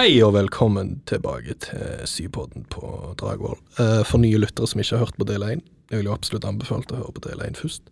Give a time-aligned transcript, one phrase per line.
[0.00, 2.88] Hei og velkommen tilbake til Sypodden på
[3.20, 3.58] Dragvoll.
[3.76, 5.60] Eh, For nye lyttere som ikke har hørt på del 1,
[5.92, 7.90] jeg vil jo absolutt anbefale å høre på del 1 først.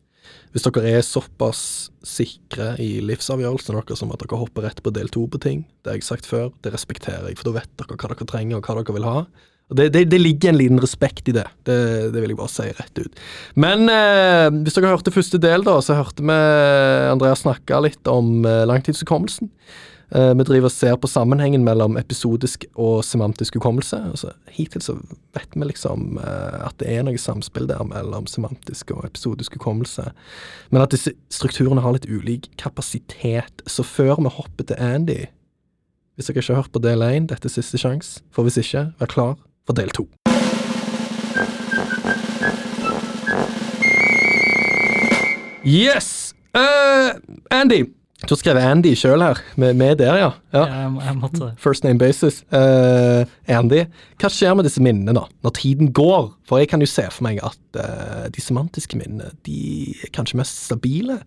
[0.54, 1.60] Hvis dere er såpass
[2.00, 5.90] sikre i livsavgjørelsene deres som at dere hopper rett på del 2 på ting, det
[5.92, 8.70] har jeg sagt før, det respekterer jeg, for da vet dere hva dere trenger og
[8.70, 9.18] hva dere vil ha.
[9.68, 11.44] Det, det, det ligger en liten respekt i det.
[11.68, 11.78] det,
[12.14, 13.20] det vil jeg bare si rett ut.
[13.60, 16.40] Men eh, hvis dere hørte første del, da, så hørte vi
[17.12, 19.52] Andreas snakke litt om eh, langtidshukommelsen.
[20.10, 23.98] Eh, vi driver og ser på sammenhengen mellom episodisk og semantisk hukommelse.
[24.08, 24.94] Altså, hittil så
[25.36, 30.08] vet vi liksom eh, at det er noe samspill der mellom semantisk og episodisk hukommelse.
[30.72, 33.60] Men at disse strukturene har litt ulik kapasitet.
[33.66, 35.26] Så før vi hopper til Andy
[36.16, 38.24] Hvis dere ikke har hørt på del én, dette er siste sjanse.
[38.34, 39.36] For hvis ikke, vær klar
[39.68, 40.08] for del to.
[45.68, 46.34] Yes!
[46.56, 47.12] Eh,
[47.50, 47.97] Andy.
[48.26, 50.30] Du har skrevet Andy sjøl her, med, med der, ja.
[50.50, 50.62] ja.
[50.66, 51.50] Jeg, jeg måtte det.
[51.62, 52.40] First name basis.
[52.50, 53.84] Uh, Andy,
[54.18, 56.32] hva skjer med disse minnene da, når tiden går?
[56.48, 59.60] For jeg kan jo se for meg at uh, de semantiske minnene de
[60.02, 61.20] er kanskje mest stabile,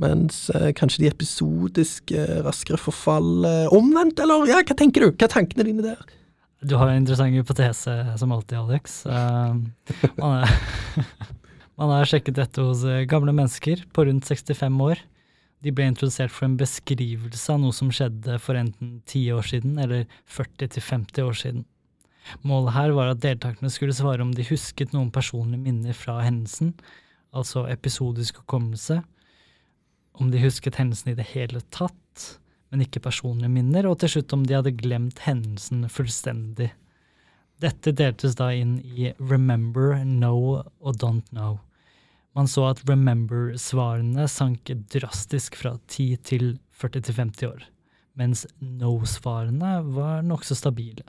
[0.00, 5.12] mens uh, kanskje de episodiske raskere forfaller omvendt, eller ja, hva tenker du?
[5.12, 6.00] Hva er tankene dine der?
[6.64, 9.02] Du har en interessant hypotese som alltid, Alex.
[9.04, 11.04] Man, er,
[11.80, 15.04] man har sjekket dette hos gamle mennesker på rundt 65 år.
[15.60, 19.76] De ble introdusert for en beskrivelse av noe som skjedde for enten 10 år siden
[19.82, 21.66] eller 40-50 år siden.
[22.46, 26.74] Målet her var at deltakerne skulle svare om de husket noen personlige minner fra hendelsen,
[27.36, 29.00] altså episodisk hukommelse,
[30.20, 32.26] om de husket hendelsen i det hele tatt,
[32.70, 36.70] men ikke personlige minner, og til slutt om de hadde glemt hendelsen fullstendig.
[37.60, 41.58] Dette deltes da inn i remember, know og don't know.
[42.36, 47.64] Man så at remember-svarene sank drastisk fra 10 til 40 til 50 år,
[48.18, 51.02] mens no-svarene var nokså stabile.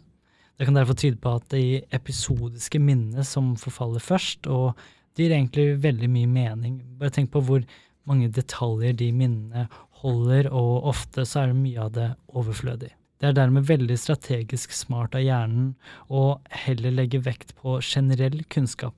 [0.57, 4.73] Det kan derfor tyde på at er episodiske minnene som forfaller først, og
[5.15, 6.75] det gir egentlig veldig mye mening.
[6.97, 7.63] Bare tenk på hvor
[8.09, 9.67] mange detaljer de minnene
[10.01, 12.91] holder, og ofte så er det mye av det overflødig.
[13.21, 15.75] Det er dermed veldig strategisk smart av hjernen
[16.09, 18.97] å heller legge vekt på generell kunnskap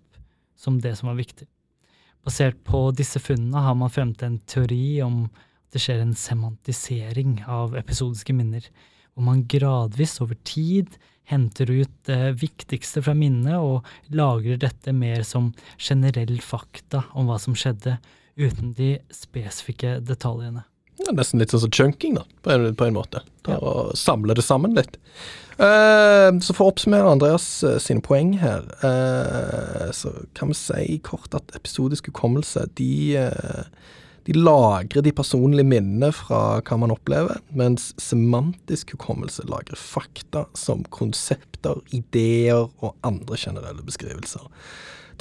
[0.56, 1.50] som det som er viktig.
[2.24, 7.40] Basert på disse funnene har man fremmet en teori om at det skjer en semantisering
[7.50, 8.68] av episodiske minner,
[9.14, 10.96] hvor man gradvis over tid
[11.30, 17.40] henter ut det viktigste fra minnet og lagrer dette mer som generell fakta om hva
[17.42, 17.98] som skjedde,
[18.40, 20.64] uten de spesifikke detaljene.
[21.03, 23.24] Er nesten litt sånn som chunking, da, på en, på en måte.
[23.44, 24.96] Ta og Samle det sammen litt.
[25.53, 30.96] Uh, så for å oppsummere Andreas uh, sine poeng her, uh, så kan vi si
[31.06, 33.19] kort at episodisk hukommelse, de,
[34.25, 40.81] de lagrer de personlige minnene fra hva man opplever, mens semantisk hukommelse lagrer fakta som
[40.90, 44.50] konsepter, ideer og andre generelle beskrivelser.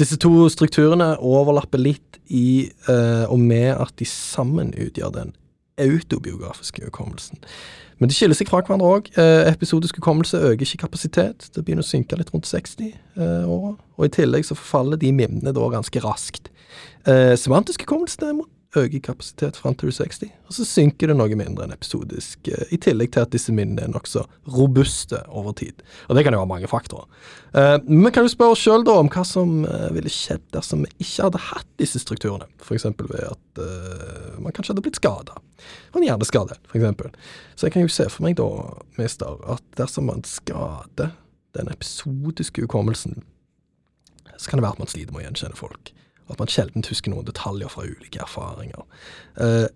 [0.01, 5.35] Disse to strukturene overlapper litt i og med at de sammen utgjør den
[5.81, 7.41] autobiografiske hukommelsen.
[7.99, 9.11] Men de skiller seg fra hverandre òg.
[9.21, 11.49] Eh, episodisk hukommelse øker ikke kapasitet.
[11.55, 13.77] Det begynner å synke litt rundt 60 eh, år.
[13.97, 16.51] Og i tillegg så forfaller de minnene da ganske raskt.
[17.07, 21.17] Eh, semantisk hukommelse derimot øker kapasitet fram til du er 60, og så synker det
[21.19, 25.53] noe mindre enn episodisk, eh, i tillegg til at disse minnene er nokså robuste over
[25.59, 25.83] tid.
[26.09, 27.07] Og det kan jo ha mange faktorer.
[27.55, 30.93] Eh, Men kan du spørre oss sjøl om hva som eh, ville skjedd dersom vi
[31.05, 32.85] ikke hadde hatt disse strukturene, f.eks.
[32.85, 35.37] ved at uh, man kanskje hadde blitt skada.
[35.95, 37.19] En hjerneskade, f.eks.
[37.57, 38.49] Så jeg kan jo se for meg da,
[38.97, 41.13] mester, at dersom man skader
[41.53, 43.23] den episodiske hukommelsen,
[44.37, 45.93] så kan det være at man sliter med å gjenkjenne folk.
[46.33, 48.85] At man sjelden husker noen detaljer fra ulike erfaringer.
[49.37, 49.69] Uh,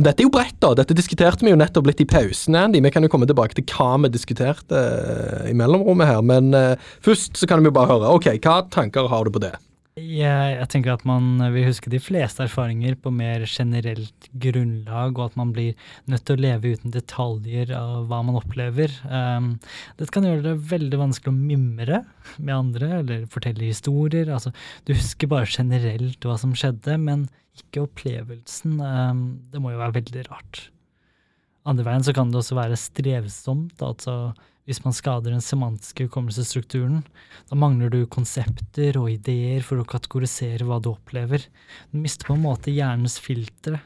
[0.00, 0.72] dette er jo bredt, da.
[0.78, 2.80] Dette diskuterte vi jo nettopp litt i pausen, Andy.
[2.82, 6.22] Vi kan jo komme tilbake til hva vi diskuterte eh, i mellomrommet her.
[6.24, 8.14] Men uh, først så kan vi jo bare høre.
[8.14, 9.52] Ok, hva tanker har du på det?
[9.98, 15.24] Jeg, jeg tenker at man vil huske de fleste erfaringer på mer generelt grunnlag, og
[15.24, 15.74] at man blir
[16.10, 18.94] nødt til å leve uten detaljer av hva man opplever.
[19.10, 19.52] Um,
[19.98, 22.02] dette kan gjøre det veldig vanskelig å mimre
[22.38, 24.30] med andre, eller fortelle historier.
[24.30, 24.54] Altså,
[24.86, 27.26] du husker bare generelt hva som skjedde, men
[27.58, 28.78] ikke opplevelsen.
[28.78, 30.68] Um, det må jo være veldig rart.
[31.68, 34.32] Andre veien så kan det også være strevsomt, altså
[34.68, 37.00] hvis man skader den semantiske hukommelsesstrukturen.
[37.50, 41.42] Da mangler du konsepter og ideer for å kategorisere hva du opplever.
[41.90, 43.80] Du mister på en måte hjernens filtre.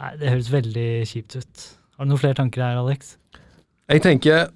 [0.00, 1.66] Nei, det høres veldig kjipt ut.
[1.96, 3.16] Har du noen flere tanker her, Alex?
[3.86, 4.48] Jeg tenker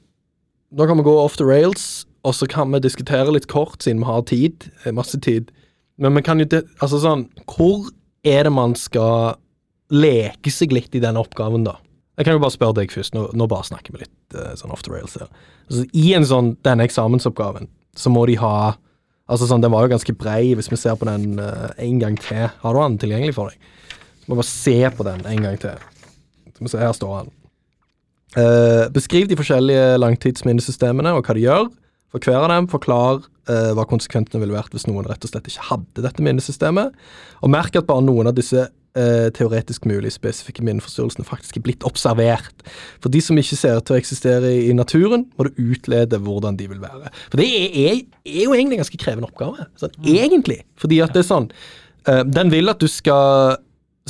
[0.71, 4.05] Nå kan vi gå off the rails, og så kan vi diskutere litt kort, siden
[4.05, 4.69] vi har tid.
[4.85, 5.51] eh, Masse tid.
[5.99, 6.47] Men vi kan jo
[6.81, 7.91] Altså sånn Hvor
[8.23, 9.39] er det man skal
[9.91, 11.79] leke seg litt i den oppgaven, da?
[12.21, 14.73] Jeg kan jo bare spørre deg først, nå, nå bare snakker vi litt uh, sånn
[14.75, 15.31] off the rails her.
[15.71, 18.77] Altså, I en sånn, denne eksamensoppgaven så må de ha
[19.31, 22.17] Altså sånn, Den var jo ganske brei, hvis vi ser på den uh, en gang
[22.19, 22.49] til.
[22.65, 23.69] Har du den tilgjengelig for deg?
[24.19, 25.85] Så må vi bare se på den en gang til.
[26.51, 27.37] Så vi se, Her står den.
[28.35, 31.71] Uh, beskriv de forskjellige langtidsminnesystemene og hva de gjør.
[32.11, 35.47] For hver av dem forklar uh, hva konsekventene ville vært hvis noen rett og slett
[35.47, 36.99] ikke hadde dette minnesystemet.
[37.47, 38.67] Og merk at bare noen av disse
[38.99, 42.65] uh, teoretisk mulig spesifikke minneforstyrrelsene faktisk er blitt observert.
[43.03, 46.59] For de som ikke ser ut til å eksistere i, naturen, må du utlede hvordan
[46.59, 47.13] de vil være.
[47.29, 49.69] For det er, er, er jo egentlig en ganske krevende oppgave.
[49.81, 50.13] Sånn, mm.
[50.17, 50.61] Egentlig.
[50.81, 51.51] Fordi at det er sånn
[52.09, 53.59] eh, Den vil at du skal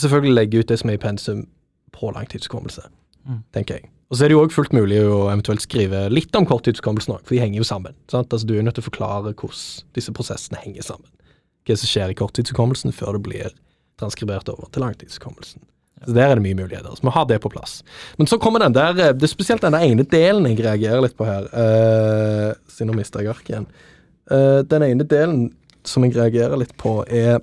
[0.01, 1.47] selvfølgelig legge ut det som er i pensum
[1.97, 2.87] på langtidshukommelse,
[3.29, 3.41] mm.
[3.57, 3.91] tenker jeg.
[4.11, 7.23] Og så er det jo òg fullt mulig å eventuelt skrive litt om korttidshukommelsen òg,
[7.23, 7.95] for de henger jo sammen.
[8.11, 8.33] Sant?
[8.33, 11.11] Altså Du er nødt til å forklare hvordan disse prosessene henger sammen.
[11.69, 13.53] Hva som skjer i korttidshukommelsen før det blir
[14.01, 15.63] transkribert over til langtidshukommelsen.
[16.07, 16.97] Så Der er det mye muligheter.
[16.97, 17.83] Så vi har det på plass.
[18.17, 21.29] Men så kommer den der Det er spesielt den ene delen jeg reagerer litt på
[21.29, 21.45] her.
[21.53, 23.67] Uh, siden nå mista jeg arket igjen.
[24.31, 25.51] Uh, den ene delen
[25.85, 27.41] som jeg reagerer litt på, er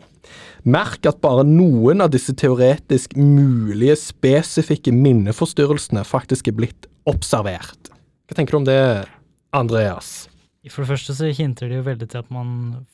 [0.68, 7.88] Merk at bare noen av disse teoretisk mulige spesifikke minneforstyrrelsene faktisk er blitt observert.
[8.28, 8.82] Hva tenker du om det,
[9.56, 10.28] Andreas?
[10.72, 12.50] For det første så hinter det jo veldig til at man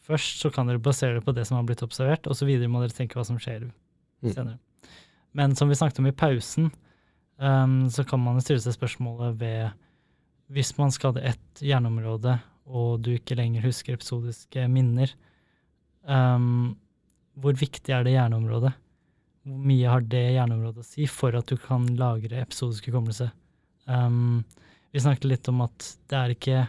[0.07, 2.71] først så kan dere basere det på det som har blitt observert, og så videre
[2.71, 4.31] må dere tenke hva som skjer mm.
[4.31, 4.57] senere.
[4.57, 4.91] Mm.
[5.33, 6.69] Men som vi snakket om i pausen,
[7.41, 9.79] um, så kan man stille seg spørsmålet ved
[10.53, 12.35] Hvis man skadde ett hjerneområde,
[12.67, 15.09] og du ikke lenger husker episodiske minner,
[16.05, 16.75] um,
[17.39, 18.73] hvor viktig er det hjerneområdet?
[19.43, 23.31] Hvor mye har det hjerneområdet å si for at du kan lagre episodisk hukommelse?
[23.87, 24.43] Um,
[24.93, 26.59] vi snakket litt om at det er ikke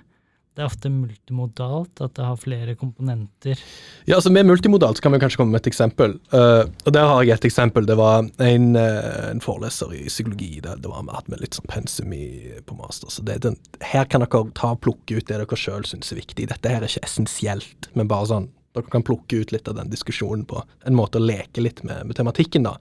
[0.55, 3.59] det er ofte multimodalt, at det har flere komponenter.
[4.07, 6.13] Ja, altså Med multimodalt kan vi kanskje komme med et eksempel.
[6.31, 7.87] Uh, og Der har jeg et eksempel.
[7.87, 10.61] Det var en, uh, en foreleser i psykologi.
[10.63, 12.29] Det, det var med, med litt sånn pensum i,
[12.63, 13.11] på master.
[13.11, 16.47] så den, Her kan dere ta og plukke ut det dere sjøl syns er viktig.
[16.53, 18.47] Dette her er ikke essensielt, men bare sånn
[18.79, 22.07] dere kan plukke ut litt av den diskusjonen på en måte å leke litt med,
[22.07, 22.77] med tematikken, da.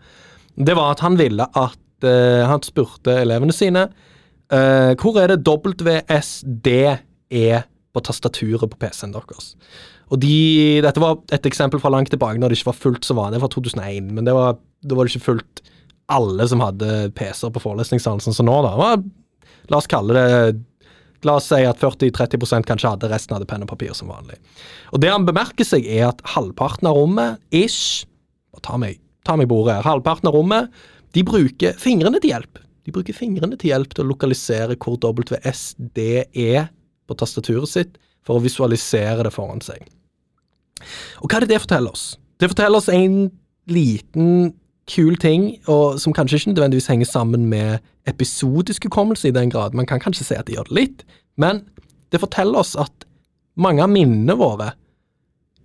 [0.53, 3.87] Det var at han ville at uh, Han spurte elevene sine
[4.53, 6.67] hvor er det WSD
[7.33, 9.53] er på tastaturet på PC-en deres.
[10.13, 13.17] Og de, Dette var et eksempel fra langt tilbake når det ikke var fullt så
[13.17, 14.11] vanlig, fra 2001.
[14.13, 15.63] Men det var, da var ikke fullt
[16.13, 18.59] alle som hadde PC-er på forelesningssalen som nå.
[18.65, 18.75] da.
[18.79, 19.03] Var,
[19.71, 20.61] la oss kalle det
[21.23, 24.35] La oss si at 40-30% kanskje hadde, resten hadde penn og papir som vanlig.
[24.91, 28.03] Og Det han bemerker seg, er at halvparten av rommet, ish
[28.63, 29.87] Ta meg, ta meg bordet her.
[29.87, 30.83] Halvparten av rommet
[31.15, 32.59] de bruker fingrene til hjelp.
[32.85, 36.69] De bruker fingrene til hjelp til å lokalisere hvor WSD er
[37.07, 39.83] på tastaturet sitt, for å visualisere det foran seg.
[41.21, 42.13] Og hva er det det forteller oss?
[42.39, 43.31] Det forteller oss en
[43.71, 44.53] liten
[44.91, 49.75] kul ting, og som kanskje ikke nødvendigvis henger sammen med episodisk hukommelse i den grad.
[49.75, 51.03] Man kan kanskje si at det gjør det litt,
[51.39, 51.63] men
[52.11, 53.07] det forteller oss at
[53.55, 54.73] mange av minnene våre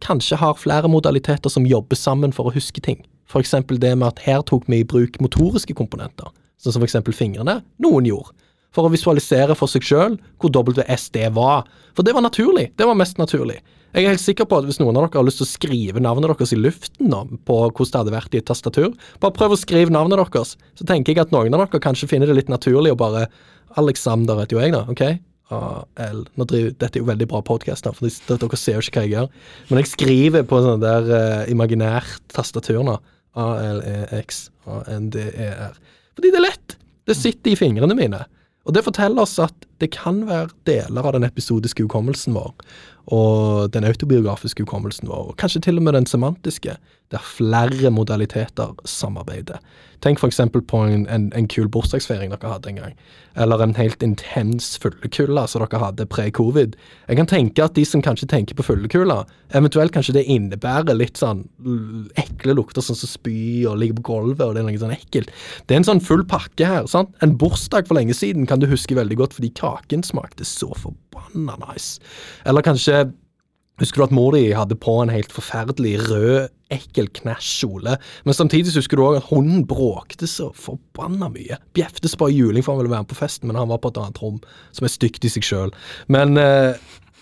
[0.04, 3.00] kanskje har flere modaliteter som jobber sammen for å huske ting.
[3.28, 6.30] For eksempel det med at her tok vi i bruk motoriske komponenter,
[6.62, 7.58] sånn som for eksempel fingrene.
[7.82, 8.32] Noen gjorde.
[8.76, 11.68] For å visualisere for seg sjøl hvor WSD var.
[11.96, 12.68] For det var naturlig.
[12.76, 13.60] Det var mest naturlig.
[13.96, 16.02] Jeg er helt sikker på at hvis noen av dere har lyst til å skrive
[16.04, 18.92] navnet deres i luften nå, på hvordan det hadde vært i et tastatur,
[19.22, 20.58] bare prøv å skrive navnet deres.
[20.76, 23.24] Så tenker jeg at noen av dere kanskje finner det litt naturlig å bare
[23.80, 24.84] Alexander heter jo jeg, da.
[24.92, 25.02] ok?
[25.48, 29.06] A-L Nå driver, Dette er jo veldig bra podkast, for dere ser jo ikke hva
[29.06, 29.30] jeg gjør.
[29.70, 32.98] Men jeg skriver på sånn der uh, imaginært tastatur nå.
[33.38, 35.78] A-L-E-X A-N-D-E-R.
[36.18, 36.76] Fordi det er lett.
[37.08, 38.20] Det sitter i fingrene mine.
[38.66, 42.52] Og det forteller oss at det kan være deler av den episodiske hukommelsen vår
[43.08, 46.74] og den autobiografiske hukommelsen vår, og kanskje til og med den semantiske,
[47.12, 49.62] der flere modaliteter samarbeider.
[50.04, 50.38] Tenk f.eks.
[50.54, 52.92] på en, en, en, kul bursdagsfeiring dere hadde en gang,
[53.34, 56.76] eller en helt intens fyllekule som dere hadde pre-covid.
[57.08, 59.24] Jeg kan tenke at de som kanskje tenker på fullekulla,
[59.58, 61.46] eventuelt kanskje det innebærer litt sånn
[62.20, 65.32] ekle lukter, sånn som spy og ligger på gulvet, og det er noe sånn ekkelt.
[65.66, 66.86] Det er en sånn full pakke her.
[66.86, 67.10] sant?
[67.24, 71.58] En bursdag for lenge siden kan du huske veldig godt fordi kaken smakte så forbanna
[71.64, 71.98] nice.
[72.46, 73.08] Eller kanskje
[73.78, 77.96] Husker du at mor di hadde på en helt forferdelig rød, ekkel knæsj kjole?
[78.26, 81.60] Men samtidig husker du òg at hunden bråkte så forbanna mye.
[81.78, 84.00] Bjeftes bare juling for han ville være med på festen, men han var på et
[84.02, 84.40] annet rom,
[84.74, 85.74] som er stygt i seg sjøl.
[86.10, 86.74] Men eh,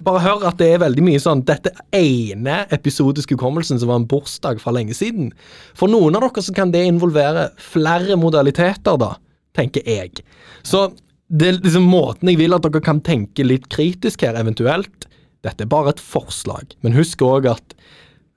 [0.04, 4.08] bare hør at det er veldig mye sånn Dette ene episodiske hukommelsen som var en
[4.08, 5.30] bursdag fra lenge siden.
[5.76, 9.14] For noen av dere så kan det involvere flere modaliteter, da,
[9.56, 10.24] tenker jeg.
[10.64, 10.88] Så
[11.28, 15.08] det er liksom måten jeg vil at dere kan tenke litt kritisk her, eventuelt.
[15.44, 17.76] Dette er bare et forslag, men husk òg at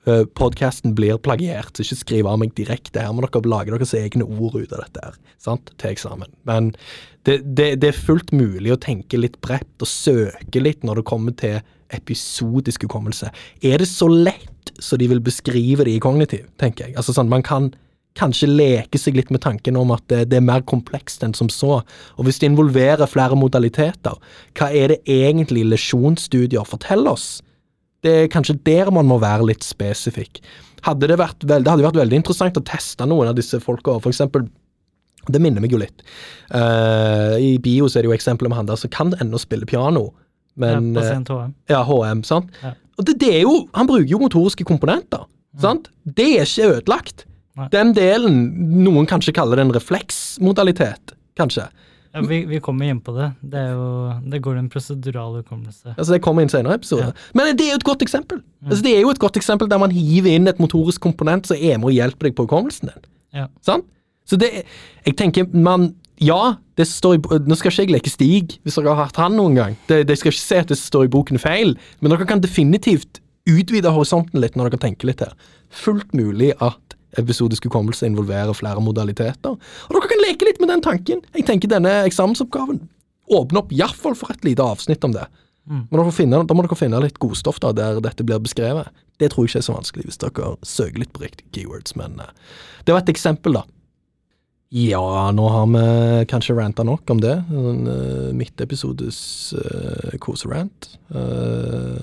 [0.08, 3.02] uh, podkasten blir plagiert, så ikke skriv av meg direkte.
[3.02, 6.32] Her må dere lage deres egne ord ut av dette her, sant, til eksamen.
[6.50, 6.74] Men
[7.28, 11.10] det, det, det er fullt mulig å tenke litt bredt og søke litt når det
[11.10, 11.60] kommer til
[11.96, 13.32] episodisk hukommelse.
[13.66, 16.98] Er det så lett så de vil beskrive det i kognitiv, tenker jeg.
[17.00, 17.72] Altså sånn, Man kan
[18.18, 21.50] kanskje leke seg litt med tanken om at det, det, er mer komplekst enn som
[21.54, 21.80] så.
[22.18, 24.18] Og hvis det involverer flere modaliteter,
[24.58, 27.30] hva er det egentlig lesjonsstudier forteller oss?
[28.04, 30.42] Det er kanskje der man må være litt spesifikk.
[30.86, 33.98] Hadde det, vært veld, det hadde vært veldig interessant å teste noen av disse folka,
[34.00, 34.48] for eksempel
[35.30, 36.04] det minner meg jo litt.
[36.50, 39.68] Uh, I bio så er det jo eksempler med han der som kan ennå spille
[39.70, 40.10] piano.
[40.60, 41.52] Men, ja, pasient HM.
[41.72, 42.56] Ja, HM, sant.
[42.64, 42.74] Ja.
[43.00, 45.28] Og det, det, er jo, Han bruker jo motoriske komponenter.
[45.56, 45.62] Mm.
[45.64, 45.92] sant?
[46.04, 47.26] Det er ikke ødelagt.
[47.60, 47.70] Nei.
[47.74, 48.42] Den delen,
[48.86, 51.68] noen kanskje kaller det en refleksmodalitet, kanskje.
[52.10, 53.28] Ja, vi, vi kommer inn på det.
[53.42, 53.90] Det, jo,
[54.32, 55.94] det går en prosedural hukommelse.
[55.94, 57.12] Altså Det kommer i en senere episode.
[57.12, 57.28] Ja.
[57.38, 58.42] Men det er jo et godt eksempel.
[58.42, 58.72] Mm.
[58.72, 61.60] Altså Det er jo et godt eksempel der man hiver inn et motorisk komponent som
[61.60, 63.08] er med og hjelper deg på hukommelsen din.
[63.38, 63.46] Ja.
[63.66, 63.86] Sånn?
[64.26, 64.50] Så det
[65.06, 68.96] Jeg tenker man Ja, det står i, nå skal ikke jeg leke Stig, hvis dere
[68.96, 69.78] har hørt han noen gang.
[69.88, 73.22] Det, det skal ikke se at det står i boken feil, men dere kan definitivt
[73.50, 75.32] utvide horisonten litt når dere tenker litt her.
[75.72, 79.58] Fullt mulig at episodisk hukommelse involverer flere modaliteter.
[79.58, 81.24] Og dere kan leke litt med den tanken.
[81.34, 82.84] Jeg tenker denne eksamensoppgaven
[83.30, 85.26] åpner opp iallfall for et lite avsnitt om det.
[85.70, 85.84] Mm.
[85.92, 88.90] Men finne, da må dere finne litt godstoff da, der dette blir beskrevet.
[89.22, 92.18] Det tror jeg ikke er så vanskelig hvis dere søker litt på riktige keywords, men
[92.24, 92.32] uh,
[92.88, 93.66] det var et eksempel, da.
[94.70, 95.02] Ja,
[95.34, 95.84] nå har vi
[96.30, 97.36] kanskje ranta nok om det.
[97.50, 99.20] En uh, midtepisodes
[99.58, 100.92] uh, koserant.
[101.10, 102.02] Uh,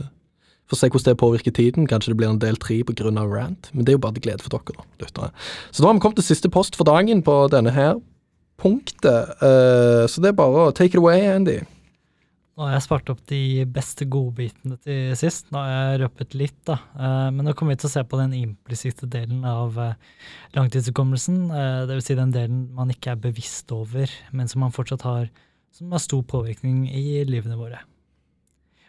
[0.67, 1.87] Får se hvordan det påvirker tiden.
[1.87, 3.11] Kanskje det blir en del tre pga.
[3.23, 3.71] rant.
[3.73, 5.31] Men det er jo bare til glede for dere, da, lyttere.
[5.71, 8.01] Så da har vi kommet til siste post for dagen på denne her
[8.61, 9.37] punktet.
[9.43, 11.61] Uh, så det er bare å take it away, Andy.
[12.57, 15.51] Nå har jeg spart opp de beste godbitene til sist.
[15.53, 16.79] Nå har jeg røpet litt, da.
[16.97, 20.23] Uh, men nå kommer vi til å se på den implisitte delen av uh,
[20.57, 21.43] langtidshukommelsen.
[21.93, 25.29] vil si den delen man ikke er bevisst over, men som man fortsatt har,
[25.77, 27.85] som har stor påvirkning i livene våre.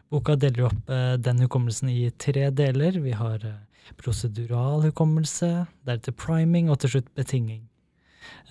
[0.07, 2.95] Boka deler opp eh, den hukommelsen i tre deler.
[3.03, 7.65] Vi har eh, prosedural hukommelse, deretter priming og til slutt betinging.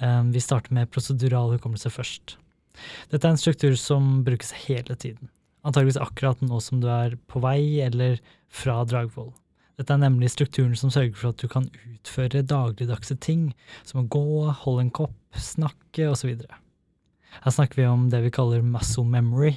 [0.05, 2.37] Eh, vi starter med prosedural hukommelse først.
[3.09, 5.33] Dette er en struktur som brukes hele tiden.
[5.65, 8.21] Antageligvis akkurat nå som du er på vei eller
[8.53, 9.33] fra Dragvoll.
[9.81, 13.51] Dette er nemlig strukturen som sørger for at du kan utføre dagligdagse ting,
[13.85, 16.37] som å gå, holde en kopp, snakke osv.
[17.41, 19.57] Her snakker vi om det vi kaller muscle memory,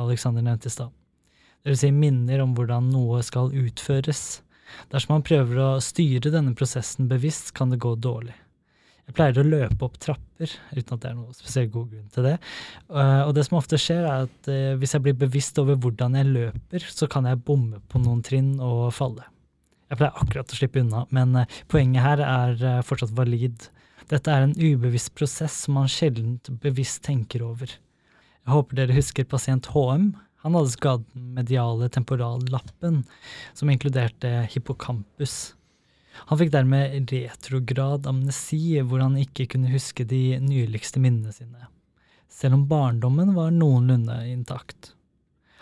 [0.00, 0.99] Alexander nevnte i stad
[1.64, 1.80] dvs.
[1.82, 4.40] Si minner om hvordan noe skal utføres.
[4.92, 8.36] Dersom man prøver å styre denne prosessen bevisst, kan det gå dårlig.
[9.10, 12.28] Jeg pleier å løpe opp trapper, uten at det er noe spesielt god grunn til
[12.28, 12.36] det.
[12.94, 16.14] Eh, og det som ofte skjer, er at eh, hvis jeg blir bevisst over hvordan
[16.14, 19.26] jeg løper, så kan jeg bomme på noen trinn og falle.
[19.90, 23.66] Jeg pleier akkurat å slippe unna, men eh, poenget her er fortsatt valid.
[24.14, 27.74] Dette er en ubevisst prosess som man sjelden bevisst tenker over.
[28.46, 30.12] Jeg håper dere husker pasient HM,
[30.42, 33.02] han hadde skadet den mediale temporallappen,
[33.54, 35.54] som inkluderte hippocampus.
[36.30, 41.68] Han fikk dermed retrograd amnesi, hvor han ikke kunne huske de nyligste minnene sine,
[42.32, 44.94] selv om barndommen var noenlunde intakt.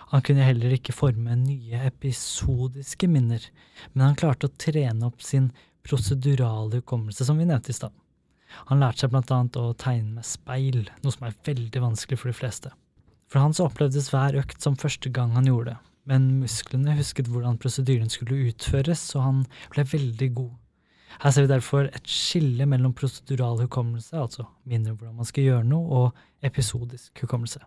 [0.09, 3.43] Han kunne heller ikke forme nye episodiske minner,
[3.93, 5.51] men han klarte å trene opp sin
[5.85, 7.93] prosedurale hukommelse, som vi nevnte i stad.
[8.71, 12.31] Han lærte seg blant annet å tegne med speil, noe som er veldig vanskelig for
[12.31, 12.73] de fleste.
[13.29, 17.29] For han så opplevdes hver økt som første gang han gjorde det, men musklene husket
[17.29, 19.45] hvordan prosedyren skulle utføres, så han
[19.75, 20.55] ble veldig god.
[21.19, 25.67] Her ser vi derfor et skille mellom prosedural hukommelse, altså mindre hvordan man skal gjøre
[25.69, 27.61] noe, og episodisk hukommelse.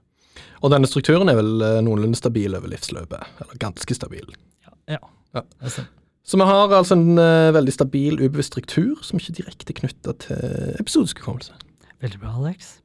[0.64, 4.30] Og denne strukturen er vel eh, noenlunde stabil over livsløpet, eller ganske stabil.
[4.66, 5.02] Ja, ja.
[5.36, 5.44] Ja.
[5.62, 5.98] det stemmer.
[6.24, 10.14] Så vi har altså en uh, veldig stabil, ubevisst struktur som ikke direkte er knytta
[10.22, 11.56] til episodisk hukommelse.
[12.04, 12.76] Veldig bra, Alex.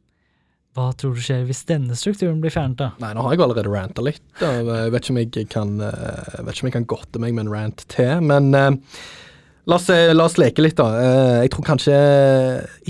[0.76, 2.90] Hva tror du skjer hvis denne strukturen blir fjernet, da?
[3.00, 4.24] Nei, nå har jeg allerede ranta litt.
[4.44, 7.46] Og Jeg vet ikke om jeg kan, uh, vet om jeg kan godte meg med
[7.46, 8.76] en rant til, men uh,
[9.64, 11.00] la, oss, uh, la, oss, leke litt, da.
[11.40, 11.96] jeg tror kanskje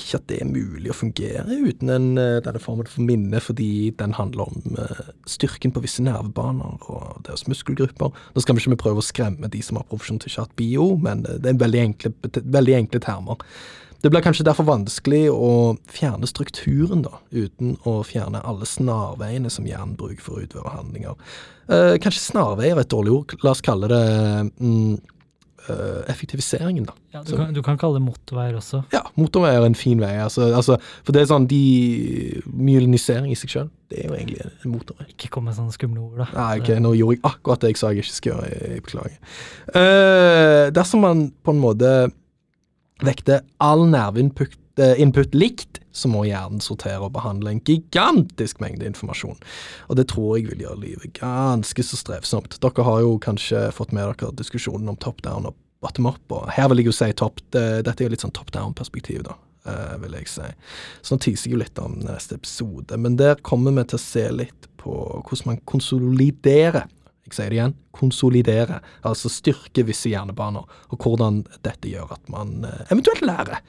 [0.03, 3.71] ikke at det er mulig å fungere uten en, denne formen for minne, fordi
[4.03, 4.83] den handler om
[5.31, 8.11] styrken på visse nervebaner og deres muskelgrupper.
[8.35, 10.91] Nå skal vi ikke prøve å skremme de som har profesjon til ikke hatt bio,
[11.07, 13.47] men det er veldig enkle, veldig enkle termer.
[14.03, 15.51] Det blir kanskje derfor vanskelig å
[15.91, 21.17] fjerne strukturen, da, uten å fjerne alle snarveiene som hjernen bruker for å utøve handlinger.
[21.67, 24.03] Eh, kanskje snarveier er et dårlig ord, la oss kalle det
[24.61, 24.99] mm,
[25.69, 26.95] eh, effektiviseringen, da.
[27.17, 28.83] Ja, du, kan, du kan kalle det motorveier også.
[28.95, 30.13] Ja, motorveier er en fin vei.
[30.23, 30.77] Altså, altså,
[31.07, 31.63] for det er sånn de
[32.53, 35.09] Myelinisering i seg sjøl, det er jo egentlig en motorvei.
[35.17, 36.29] Ikke kom med sånne skumle ord, da.
[36.37, 38.63] Nei, ok, nå gjorde jeg akkurat det jeg sa jeg ikke skulle gjøre.
[38.77, 39.19] Jeg beklager.
[39.83, 41.97] Eh, dersom man på en måte
[43.05, 49.39] vekter all nerveinput eh, likt, så må hjernen sortere og behandle en gigantisk mengde informasjon.
[49.89, 52.59] Og det tror jeg vil gjøre livet ganske så strevsomt.
[52.61, 56.49] Dere har jo kanskje fått med dere diskusjonen om top down og bottom up, og
[56.53, 59.37] her vil jeg jo si top, dette er jo litt sånn top down-perspektiv, da.
[59.67, 60.49] eh, vil jeg si.
[61.03, 64.05] Så nå teaser jeg jo litt om neste episode, men der kommer vi til å
[64.05, 64.95] se litt på
[65.27, 66.87] hvordan man konsoliderer
[67.27, 72.65] jeg sier det igjen, konsolidere, altså styrke visse hjernebaner, og hvordan dette gjør at man
[72.69, 73.63] eh, eventuelt lærer.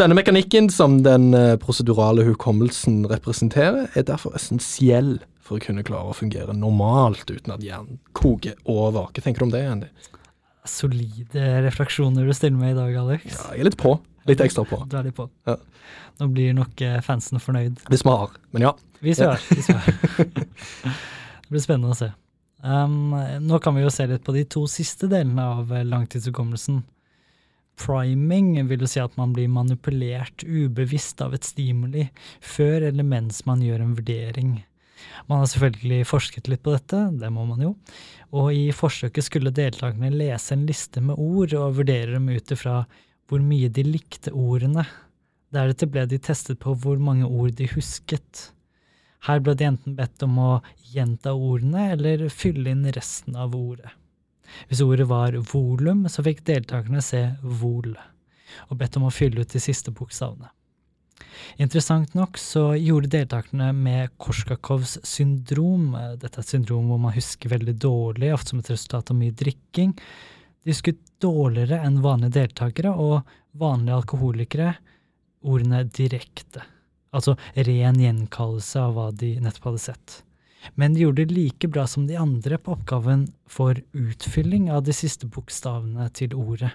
[0.00, 6.12] Denne mekanikken som den eh, prosedurale hukommelsen representerer, er derfor essensiell for å kunne klare
[6.12, 9.08] å fungere normalt uten at hjernen koker over.
[9.10, 9.90] Hva tenker du om det, Andy?
[10.68, 13.26] Solide refleksjoner du stiller med i dag, Alex.
[13.32, 13.96] Ja, jeg er litt på.
[14.28, 14.82] Litt ekstra på.
[14.86, 15.26] Du er litt på.
[15.48, 15.56] Ja.
[16.20, 17.80] Nå blir nok eh, fansen fornøyd.
[17.90, 18.34] Hvis vi har.
[18.54, 18.74] Men ja.
[19.00, 19.40] Vi svarer.
[19.48, 19.96] Vi svarer.
[21.42, 22.10] det blir spennende å se.
[22.60, 26.82] Um, nå kan vi jo se litt på de to siste delene av eh, langtidshukommelsen.
[27.80, 32.10] Priming vil jo si at man blir manipulert ubevisst av et stimuli
[32.44, 34.58] før eller mens man gjør en vurdering.
[35.30, 37.70] Man har selvfølgelig forsket litt på dette, det må man jo,
[38.36, 42.82] og i forsøket skulle deltakerne lese en liste med ord og vurdere dem ut ifra
[43.30, 44.84] hvor mye de likte ordene.
[45.54, 48.50] Deretter ble de testet på hvor mange ord de husket.
[49.26, 50.50] Her ble de enten bedt om å
[50.94, 53.92] gjenta ordene eller fylle inn resten av ordet.
[54.68, 57.92] Hvis ordet var volum, så fikk deltakerne se vol,
[58.68, 60.50] og bedt om å fylle ut de siste bokstavene.
[61.60, 67.52] Interessant nok så gjorde deltakerne med Korsakovs syndrom, dette er et syndrom hvor man husker
[67.52, 69.94] veldig dårlig, ofte som et resultat av mye drikking,
[70.64, 73.28] de husket dårligere enn vanlige deltakere og
[73.60, 74.74] vanlige alkoholikere
[75.48, 76.64] ordene direkte.
[77.16, 80.16] Altså ren gjenkallelse av hva de nettopp hadde sett.
[80.76, 84.94] Men de gjorde det like bra som de andre på oppgaven for utfylling av de
[84.94, 86.72] siste bokstavene til ordet.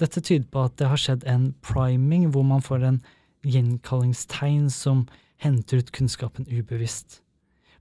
[0.00, 3.00] Dette tyder på at det har skjedd en priming hvor man får en
[3.44, 5.04] gjenkallingstegn som
[5.40, 7.20] henter ut kunnskapen ubevisst.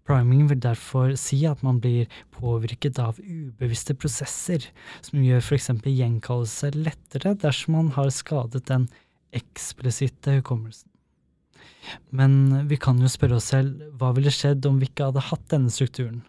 [0.10, 4.63] Priming vil derfor si at man blir påvirket av ubevisste prosesser,
[5.06, 5.70] som gjør f.eks.
[5.86, 8.88] gjenkallelse lettere dersom man har skadet den
[9.36, 10.89] eksplisitte hukommelsen.
[12.15, 15.45] Men vi kan jo spørre oss selv hva ville skjedd om vi ikke hadde hatt
[15.53, 16.21] denne strukturen?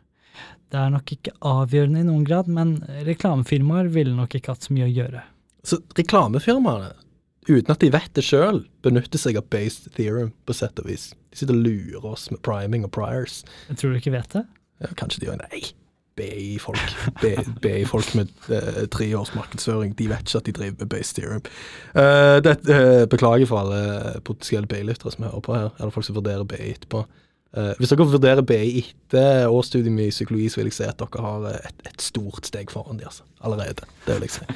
[0.71, 2.77] Det er nok ikke avgjørende i noen grad, men
[3.07, 5.25] reklamefirmaer ville nok ikke hatt så mye å gjøre.
[5.67, 6.93] Så reklamefirmaene,
[7.51, 11.11] uten at de vet det sjøl, benytter seg av based theorem på sett og vis.
[11.33, 13.43] De sitter og lurer oss med priming og priors.
[13.69, 14.47] Jeg tror du ikke vet det?
[14.81, 15.51] Ja, kanskje de gjør det.
[15.53, 15.65] Nei,
[16.21, 16.97] BI-folk.
[17.65, 21.49] BI-folk med uh, tre års markedsføring, de vet ikke at de driver med base theorem.
[21.95, 26.21] Uh, det, uh, beklager for alle potensielle BI-lyttere som hører på her, eller folk som
[26.21, 27.07] vurderer BI etterpå.
[27.51, 31.49] Hvis dere vurderer BI etter årsstudiet i psykologi, så vil jeg si at dere har
[31.51, 33.25] et, et stort steg foran de, altså.
[33.43, 33.89] Allerede.
[34.05, 34.47] Det vil jeg si.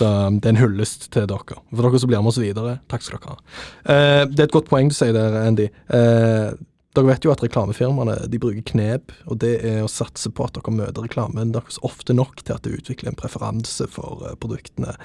[0.00, 1.60] Så um, det er en hyllest til dere.
[1.70, 4.26] For dere som blir med oss videre, takk skal dere ha.
[4.32, 5.68] Det er et godt poeng du sier der, Andy.
[5.94, 6.50] Eh,
[6.96, 10.56] dere vet jo at reklamefirmaene de bruker knep, og det er å satse på at
[10.56, 14.96] dere møter reklamen deres ofte nok til at det utvikler en preferanse for eh, produktene.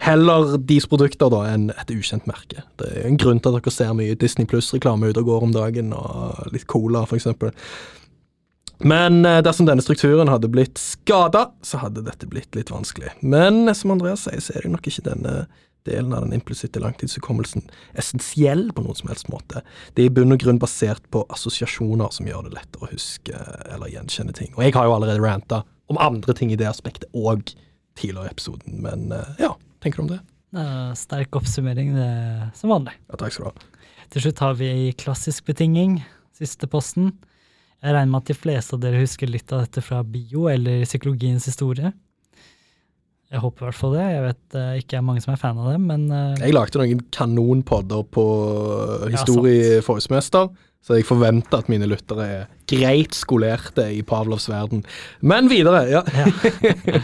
[0.00, 2.64] Heller deres produkter da enn et ukjent merke.
[2.80, 5.52] Det er en grunn til at dere ser mye Disney Pluss-reklame ute og går om
[5.56, 7.28] dagen, og litt Cola f.eks.
[8.88, 13.12] Men eh, dersom denne strukturen hadde blitt skada, så hadde dette blitt litt vanskelig.
[13.20, 15.36] Men som Andreas sier, så er det nok ikke denne
[15.86, 17.64] delen av den implisitte langtidshukommelsen
[17.98, 19.62] essensiell på noen som helst måte.
[19.94, 23.42] Det er i bunn og grunn basert på assosiasjoner som gjør det lettere å huske
[23.72, 24.52] eller gjenkjenne ting.
[24.56, 27.46] Og jeg har jo allerede ranta om andre ting i det aspektet òg
[27.96, 30.24] tidligere i episoden, men eh, ja, tenker du om det?
[30.56, 32.94] det er sterk oppsummering, det er som vanlig.
[33.10, 33.86] Ja, takk skal du ha.
[34.12, 35.98] Til slutt har vi klassisk betinging,
[36.36, 37.10] siste posten.
[37.82, 40.86] Jeg regner med at de fleste av dere husker litt av dette fra bio eller
[40.86, 41.92] psykologiens historie.
[43.32, 44.04] Jeg håper i hvert fall det.
[44.06, 46.80] Jeg vet uh, ikke er mange som er fan av det, men uh, Jeg lagde
[46.80, 48.26] noen kanonpodder på
[49.10, 50.50] historie ja, forrige semester,
[50.86, 54.84] så jeg forventer at mine lyttere er greit skolerte i Pavlovs verden.
[55.26, 56.04] Men videre, ja.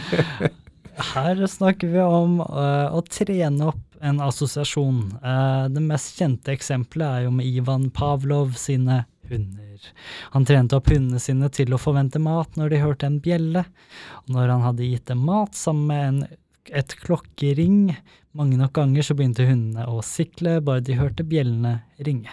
[1.13, 4.99] her snakker vi om uh, å trene opp en assosiasjon.
[5.23, 9.89] Eh, det mest kjente eksempelet er jo med Ivan Pavlov sine hunder.
[10.35, 13.65] Han trente opp hundene sine til å forvente mat når de hørte en bjelle,
[14.23, 16.39] og når han hadde gitt dem mat sammen med en,
[16.71, 17.95] et klokkering
[18.33, 22.31] mange nok ganger, så begynte hundene å sikle bare de hørte bjellene ringe.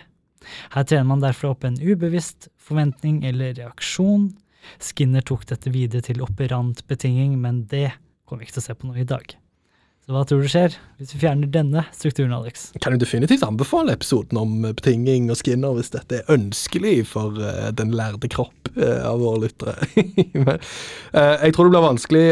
[0.72, 4.30] Her trener man derfor opp en ubevisst forventning eller reaksjon.
[4.80, 7.90] Skinner tok dette videre til operant betinging, men det
[8.24, 9.36] kommer vi ikke til å se på nå i dag.
[10.10, 12.64] Så hva tror du skjer hvis vi fjerner denne strukturen, Alex?
[12.82, 17.38] Kan jo definitivt anbefale episoden om eh, betinging og skinner hvis dette er ønskelig for
[17.38, 19.78] uh, den lærde kropp uh, av våre lyttere.
[21.10, 22.24] Uh, jeg tror det blir vanskelig,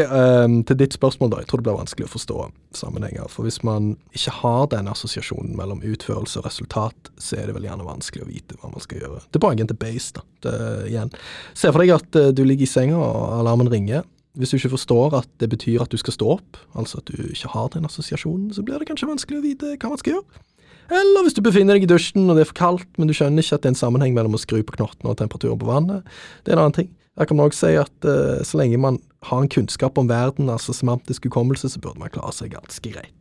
[0.67, 2.37] til ditt spørsmål da, jeg tror det blir vanskelig å forstå
[2.79, 3.27] sammenhenger.
[3.31, 7.67] For hvis man ikke har den assosiasjonen mellom utførelse og resultat, så er det vel
[7.67, 9.19] gjerne vanskelig å vite hva man skal gjøre.
[9.35, 10.23] Tilbake til base, da.
[10.45, 10.55] Det,
[10.93, 11.11] igjen.
[11.59, 15.15] Se for deg at du ligger i senga og alarmen ringer hvis du ikke forstår
[15.17, 18.53] at det betyr at du skal stå opp, altså at du ikke har den assosiasjonen,
[18.53, 20.45] så blir det kanskje vanskelig å vite hva man skal gjøre.
[20.99, 23.45] Eller hvis du befinner deg i dusjen og det er for kaldt, men du skjønner
[23.45, 26.07] ikke at det er en sammenheng mellom å skru på knottene og temperaturen på vannet.
[26.45, 26.89] Det er en annen ting.
[27.19, 30.73] Jeg kan også si at uh, så lenge man har en kunnskap om verden, altså
[30.73, 33.15] semantisk hukommelse, så burde man klare seg ganske greit.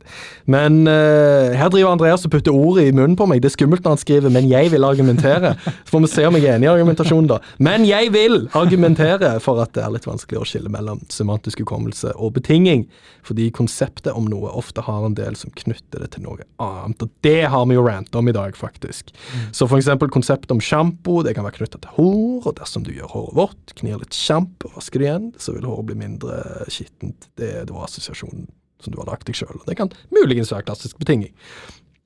[0.49, 3.43] Men uh, her driver Andreas og putter ordet i munnen på meg.
[3.43, 5.57] Det er skummelt når han skriver 'men jeg vil argumentere'.
[5.85, 7.39] Så får vi se om jeg er enig i argumentasjonen, da.
[7.59, 12.15] Men jeg vil argumentere for at det er litt vanskelig å skille mellom semantisk hukommelse
[12.17, 12.87] og betinging,
[13.23, 17.03] fordi konseptet om noe ofte har en del som knytter det til noe annet.
[17.03, 19.13] Og det har vi jo rant om i dag, faktisk.
[19.35, 19.53] Mm.
[19.53, 22.95] Så for eksempel konseptet om sjampo, det kan være knyttet til hår, og dersom du
[22.95, 26.39] gjør håret vått, knir litt sjampo vasker det igjen, så vil håret bli mindre
[26.73, 27.29] skittent.
[27.39, 28.47] Det er da assosiasjonen
[28.83, 29.59] som du har lagt deg sjøl.
[29.67, 31.33] Det kan muligens være klassisk betinging.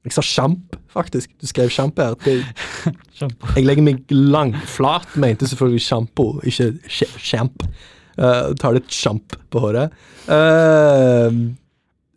[0.02, 1.30] Jeg sa sjamp, faktisk.
[1.38, 2.16] Du skrev sjamp her.
[3.56, 6.72] Jeg legger meg langflat, mente selvfølgelig sjampo, ikke
[7.22, 7.68] sjamp.
[8.18, 9.94] Uh, tar litt sjamp på håret.
[10.26, 11.30] Uh,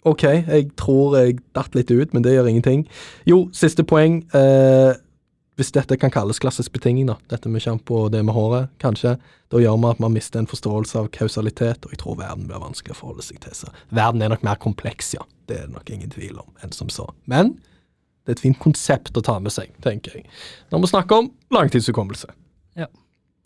[0.06, 2.84] OK, jeg tror jeg datt litt ut, men det gjør ingenting.
[3.26, 4.20] Jo, siste poeng.
[4.36, 4.92] Uh,
[5.56, 9.16] hvis dette kan kalles klassisk betinging, da, dette med sjampo og det med håret, kanskje,
[9.54, 12.60] da gjør vi at man mister en forståelse av kausalitet, og jeg tror verden blir
[12.60, 13.56] vanskelig å forholde seg til.
[13.56, 15.24] Så verden er nok mer kompleks, ja.
[15.48, 17.08] Det er det nok ingen tvil om, enn som så.
[17.32, 17.54] Men
[18.26, 20.28] det er et fint konsept å ta med seg, tenker jeg,
[20.74, 22.34] når vi snakker om langtidshukommelse.
[22.76, 22.90] Ja.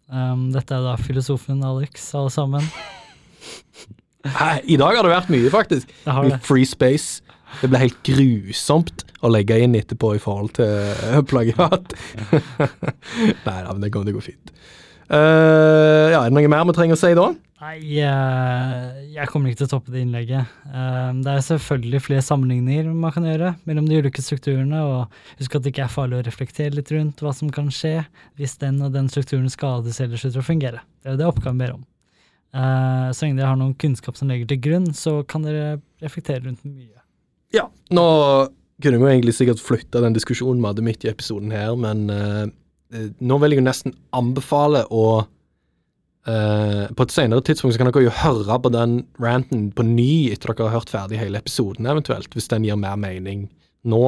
[0.10, 2.72] Um, dette er da filosofen Alex, alle sammen.
[4.66, 5.92] I dag har det vært mye, faktisk.
[6.04, 6.40] Det har det.
[6.48, 7.22] Free space.
[7.60, 11.94] Det ble helt grusomt å legge inn etterpå i forhold til uh, plagiat.
[13.48, 14.56] Nei da, men det kommer til å gå fint.
[15.10, 17.28] Uh, ja, Er det noe mer vi trenger å si da?
[17.60, 20.54] Nei, uh, jeg kommer ikke til å toppe det innlegget.
[21.20, 25.66] Det er selvfølgelig flere sammenligninger man kan gjøre mellom de ulike strukturene, og husk at
[25.66, 27.98] det ikke er farlig å reflektere litt rundt hva som kan skje
[28.40, 30.86] hvis den og den strukturen skades eller slutter å fungere.
[31.02, 31.84] Det er jo det oppgaven ber om.
[32.54, 36.64] så lenge dere har noen kunnskap som legger til grunn, så kan dere reflektere rundt
[36.64, 36.99] mye.
[37.56, 38.06] Ja, nå
[38.84, 42.06] kunne vi jo egentlig sikkert flytta den diskusjonen vi hadde midt i episoden her, men
[42.14, 42.46] uh,
[43.20, 48.08] nå vil jeg jo nesten anbefale å uh, På et senere tidspunkt så kan dere
[48.08, 52.32] jo høre på den ranten på ny etter dere har hørt ferdig hele episoden, eventuelt,
[52.34, 53.48] hvis den gir mer mening
[53.84, 54.04] nå.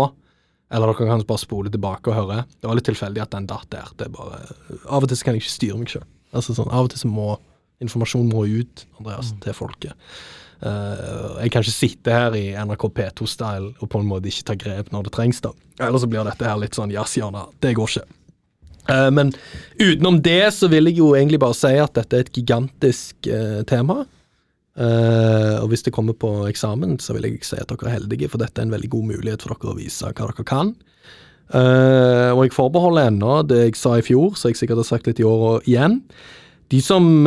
[0.72, 2.44] Eller dere kan bare spole tilbake og høre.
[2.62, 3.90] Det var litt tilfeldig at den datt der.
[4.00, 4.40] Er bare,
[4.88, 6.06] Av og til så kan jeg ikke styre meg sjøl.
[6.32, 7.34] Altså sånn, av og til så må
[7.82, 9.42] informasjon må ut, Andreas, mm.
[9.46, 10.14] til folket.
[10.62, 14.56] Uh, jeg kan ikke sitte her i NRK P2-style og på en måte ikke ta
[14.62, 15.56] grep når det trengs, da.
[15.82, 17.48] Ellers så blir dette her litt sånn jazzhjørne.
[17.66, 18.18] Det går ikke.
[18.86, 19.32] Uh, men
[19.80, 23.62] utenom det så vil jeg jo egentlig bare si at dette er et gigantisk uh,
[23.70, 24.04] tema.
[24.82, 28.40] og hvis det kommer på eksamen, så vil jeg si at dere er heldige, for
[28.40, 30.72] dette er en veldig god mulighet for dere å vise hva dere kan.
[31.52, 35.20] og jeg forbeholder ennå det jeg sa i fjor, så jeg sikkert har sagt litt
[35.20, 36.00] i år igjen.
[36.72, 37.26] De som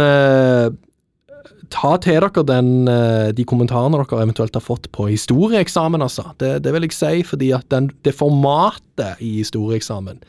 [1.74, 6.30] ta til dere den, eh, de kommentarene dere eventuelt har fått på historieeksamen, altså.
[6.38, 10.22] Det, det vil jeg si, fordi at den, det formatet i historieeksamen,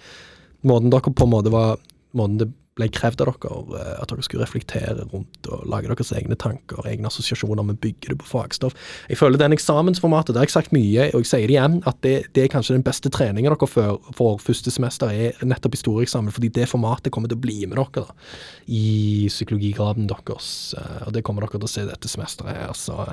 [0.65, 1.77] måten dere på en måte var
[2.15, 6.11] måten det ble krevd av dere, eh, at dere skulle reflektere rundt og lage deres
[6.15, 8.75] egne tanker, egne assosiasjoner, men bygge det på fagstoff.
[9.09, 12.01] Jeg føler den eksamensformatet, det har jeg sagt mye, og jeg sier det igjen, at
[12.03, 16.33] det, det er kanskje den beste treningen dere får for første semester, er nettopp historieeksamen,
[16.35, 18.19] fordi det formatet kommer til å bli med dere da,
[18.67, 23.07] i psykologigraden deres, eh, og det kommer dere til å se dette semesteret her, så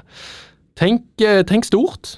[0.81, 2.17] tenk, eh, tenk stort.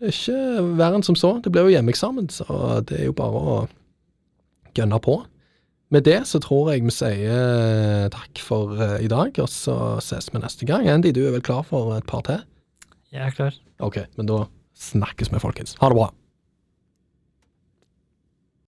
[0.00, 1.38] Det er ikke verre enn som så.
[1.40, 3.54] Det blir jo hjemmeeksamen, så det er jo bare å
[4.76, 5.22] gønne på.
[5.94, 9.76] Med det så tror jeg vi sier eh, takk for uh, i dag, og så
[10.02, 10.88] ses vi neste gang.
[10.90, 12.42] Andy, du er vel klar for et par til?
[13.14, 13.54] Jeg er klar.
[13.78, 14.40] Ok, men da
[14.74, 15.76] snakkes vi, folkens.
[15.78, 16.08] Ha det bra.